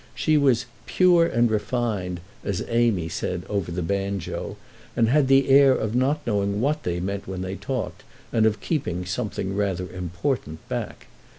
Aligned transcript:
She 0.15 0.35
was 0.35 0.65
"pure 0.87 1.27
and 1.27 1.51
refined," 1.51 2.21
as 2.43 2.65
Amy 2.67 3.07
said 3.07 3.43
over 3.47 3.71
the 3.71 3.83
banjo, 3.83 4.57
and 4.95 5.09
had 5.09 5.27
the 5.27 5.47
air 5.47 5.73
of 5.73 5.93
not 5.93 6.25
knowing 6.25 6.59
what 6.59 6.81
they 6.81 6.99
meant 6.99 7.27
when 7.27 7.43
they 7.43 7.55
talked, 7.55 8.01
and 8.33 8.47
of 8.47 8.61
keeping 8.61 9.05
something 9.05 9.55
rather 9.55 9.87
important 9.91 10.67
back. 10.67 11.05